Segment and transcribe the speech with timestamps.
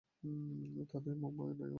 [0.91, 1.67] তাতেই মানায় ওনাকে।